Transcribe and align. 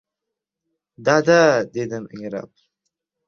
Dada!- 1.09 1.37
dedim 1.77 2.09
ingrab. 2.17 2.53